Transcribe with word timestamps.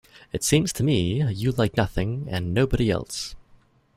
It 0.33 0.43
seems 0.43 0.73
to 0.73 0.83
me 0.83 1.21
you 1.31 1.51
like 1.51 1.77
nothing 1.77 2.25
and 2.27 2.55
nobody 2.55 2.89
else. 2.89 3.35